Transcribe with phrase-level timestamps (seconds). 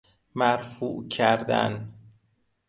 [0.35, 1.93] مرفوع کردن